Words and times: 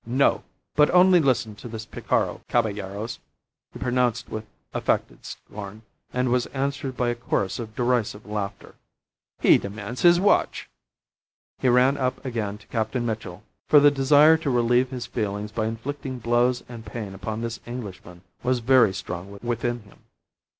"No! 0.07 0.43
But 0.75 0.89
only 0.89 1.19
listen 1.19 1.53
to 1.57 1.67
this 1.67 1.85
picaro, 1.85 2.41
caballeros," 2.49 3.19
he 3.71 3.77
pronounced 3.77 4.29
with 4.29 4.45
affected 4.73 5.23
scorn, 5.23 5.83
and 6.11 6.29
was 6.31 6.47
answered 6.47 6.97
by 6.97 7.09
a 7.09 7.13
chorus 7.15 7.59
of 7.59 7.75
derisive 7.75 8.25
laughter. 8.25 8.73
"He 9.41 9.59
demands 9.59 10.01
his 10.01 10.19
watch!"... 10.19 10.67
He 11.59 11.69
ran 11.69 11.97
up 11.97 12.25
again 12.25 12.57
to 12.57 12.65
Captain 12.69 13.05
Mitchell, 13.05 13.43
for 13.69 13.79
the 13.79 13.91
desire 13.91 14.37
to 14.37 14.49
relieve 14.49 14.89
his 14.89 15.05
feelings 15.05 15.51
by 15.51 15.67
inflicting 15.67 16.17
blows 16.17 16.63
and 16.67 16.83
pain 16.83 17.13
upon 17.13 17.41
this 17.41 17.59
Englishman 17.67 18.23
was 18.41 18.57
very 18.57 18.95
strong 18.95 19.37
within 19.43 19.81
him. 19.81 19.99